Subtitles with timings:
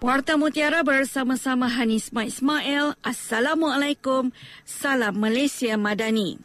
[0.00, 2.96] Warta Mutiara bersama-sama Hanis Ismail.
[3.04, 4.32] Assalamualaikum.
[4.64, 6.40] Salam Malaysia Madani.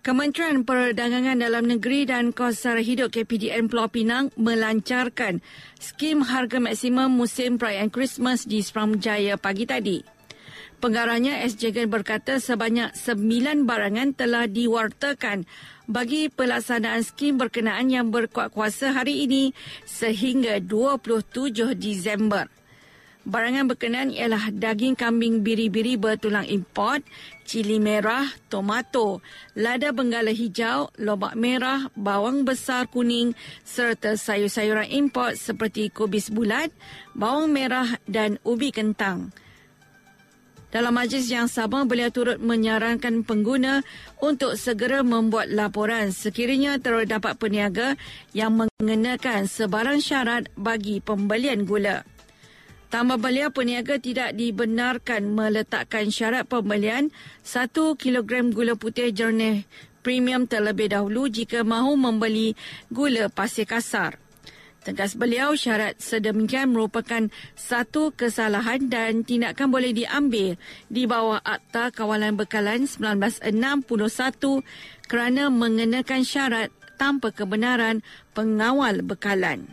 [0.00, 5.44] Kementerian Perdagangan Dalam Negeri dan Kos Sara Hidup KPDN Pulau Pinang melancarkan
[5.76, 10.13] skim harga maksimum musim perayaan Christmas di Seberang Jaya pagi tadi.
[10.84, 11.56] Penggaranya S.
[11.56, 15.48] Jagan berkata sebanyak sembilan barangan telah diwartakan
[15.88, 19.56] bagi pelaksanaan skim berkenaan yang berkuat kuasa hari ini
[19.88, 22.52] sehingga 27 Disember.
[23.24, 27.00] Barangan berkenaan ialah daging kambing biri-biri bertulang import,
[27.48, 29.24] cili merah, tomato,
[29.56, 33.32] lada benggala hijau, lobak merah, bawang besar kuning
[33.64, 36.68] serta sayur-sayuran import seperti kubis bulat,
[37.16, 39.32] bawang merah dan ubi kentang.
[40.74, 43.86] Dalam majlis yang sama, beliau turut menyarankan pengguna
[44.18, 47.94] untuk segera membuat laporan sekiranya terdapat peniaga
[48.34, 52.02] yang mengenakan sebarang syarat bagi pembelian gula.
[52.90, 57.14] Tambah beliau, peniaga tidak dibenarkan meletakkan syarat pembelian
[57.46, 59.62] 1 kg gula putih jernih
[60.02, 62.58] premium terlebih dahulu jika mahu membeli
[62.90, 64.23] gula pasir kasar.
[64.84, 70.60] Tegas beliau, syarat sedemikian merupakan satu kesalahan dan tindakan boleh diambil
[70.92, 73.88] di bawah Akta Kawalan Bekalan 1961
[75.08, 76.68] kerana mengenakan syarat
[77.00, 78.04] tanpa kebenaran
[78.36, 79.72] pengawal bekalan.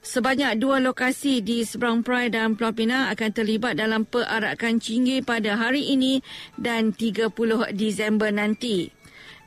[0.00, 5.60] Sebanyak dua lokasi di Seberang Perai dan Pulau Pinang akan terlibat dalam perarakan Cinggi pada
[5.60, 6.24] hari ini
[6.56, 7.28] dan 30
[7.76, 8.88] Disember nanti.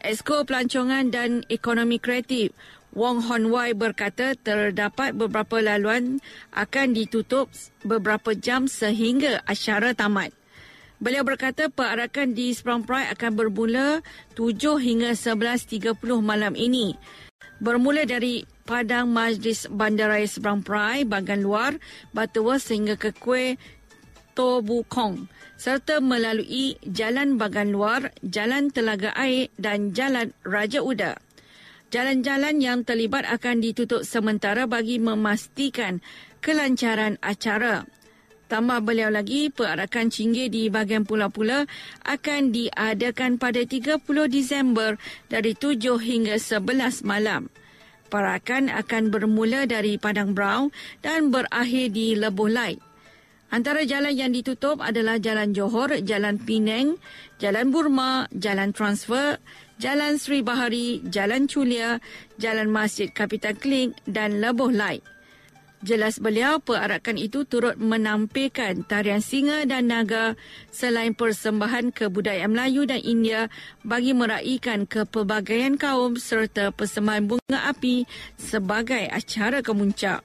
[0.03, 2.53] Esko Pelancongan dan Ekonomi Kreatif
[2.93, 6.21] Wong Hon Wai berkata terdapat beberapa laluan
[6.53, 7.49] akan ditutup
[7.81, 10.29] beberapa jam sehingga acara tamat.
[11.01, 13.99] Beliau berkata perarakan di Seberang Perai akan bermula
[14.37, 16.95] 7 hingga 11.30 malam ini.
[17.59, 21.75] Bermula dari Padang Majlis Bandaraya Seberang Perai, bagian luar,
[22.15, 23.59] Batuwa sehingga ke Kueh
[24.31, 25.27] Tobu Kong
[25.59, 31.32] serta melalui Jalan Bagan Luar, Jalan Telaga Air dan Jalan Raja Uda.
[31.93, 36.01] Jalan-jalan yang terlibat akan ditutup sementara bagi memastikan
[36.41, 37.85] kelancaran acara.
[38.49, 41.69] Tambah beliau lagi, perarakan Cinggi di bahagian pula-pula
[42.01, 44.97] akan diadakan pada 30 Disember
[45.29, 47.53] dari 7 hingga 11 malam.
[48.09, 50.73] Perarakan akan bermula dari Padang Brown
[51.05, 52.81] dan berakhir di Lebuh Light.
[53.53, 56.97] Antara jalan yang ditutup adalah Jalan Johor, Jalan Penang,
[57.37, 59.37] Jalan Burma, Jalan Transfer,
[59.81, 61.97] Jalan Sri Bahari, Jalan Chulia,
[62.37, 65.01] Jalan Masjid Kapitan Kling dan Lebuh Light.
[65.83, 70.39] Jelas beliau, perarakan itu turut menampilkan tarian singa dan naga
[70.71, 73.51] selain persembahan kebudayaan Melayu dan India
[73.83, 78.07] bagi meraihkan kepelbagaian kaum serta persembahan bunga api
[78.39, 80.23] sebagai acara kemuncak.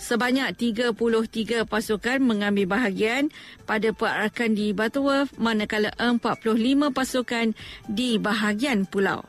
[0.00, 3.30] Sebanyak 33 pasukan mengambil bahagian
[3.64, 7.54] pada perarakan di Butterworth manakala 45 pasukan
[7.86, 9.22] di bahagian pulau.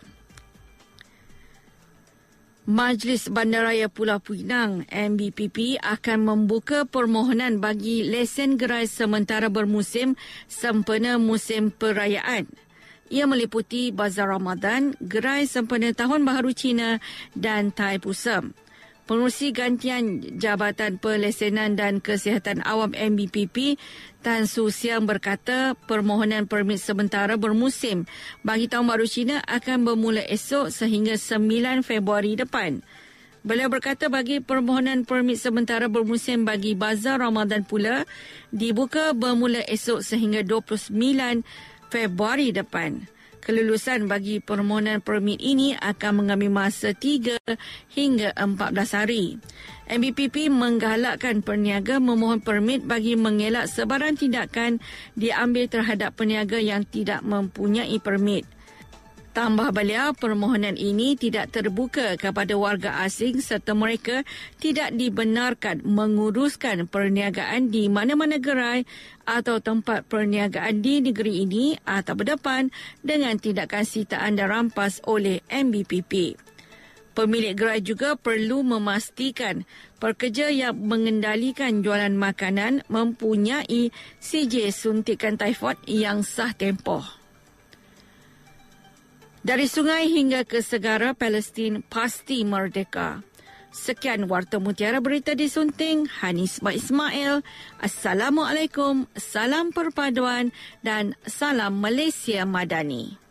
[2.63, 10.15] Majlis Bandaraya Pulau Pinang MBPP akan membuka permohonan bagi lesen gerai sementara bermusim
[10.47, 12.47] sempena musim perayaan.
[13.11, 17.03] Ia meliputi Bazar Ramadan, Gerai Sempena Tahun Baharu Cina
[17.35, 18.55] dan Thai Pusam.
[19.03, 23.75] Pengurusi Gantian Jabatan Pelesenan dan Kesihatan Awam MBPP
[24.23, 28.07] Tan Su Siang berkata permohonan permit sementara bermusim
[28.47, 32.79] bagi Tahun Baru Cina akan bermula esok sehingga 9 Februari depan.
[33.43, 38.07] Beliau berkata bagi permohonan permit sementara bermusim bagi Bazar Ramadan pula
[38.55, 41.43] dibuka bermula esok sehingga 29
[41.91, 43.03] Februari depan.
[43.43, 47.43] Kelulusan bagi permohonan permit ini akan mengambil masa 3
[47.91, 49.35] hingga 14 hari.
[49.83, 54.79] MBPP menggalakkan perniaga memohon permit bagi mengelak sebarang tindakan
[55.19, 58.47] diambil terhadap peniaga yang tidak mempunyai permit.
[59.33, 64.21] Tambah beliau, permohonan ini tidak terbuka kepada warga asing serta mereka
[64.61, 68.85] tidak dibenarkan menguruskan perniagaan di mana-mana gerai
[69.25, 72.69] atau tempat perniagaan di negeri ini atau berdepan
[73.01, 76.37] dengan tindakan sitaan dan rampas oleh MBPP.
[77.17, 79.65] Pemilik gerai juga perlu memastikan
[79.97, 83.89] pekerja yang mengendalikan jualan makanan mempunyai
[84.21, 87.22] CJ suntikan typhoid yang sah tempoh.
[89.43, 93.27] Dari sungai hingga ke segara Palestin pasti merdeka.
[93.75, 97.43] Sekian Warta Mutiara Berita di Sunting, Hanis Ismail.
[97.83, 103.22] Assalamualaikum, salam perpaduan dan salam Malaysia Madani.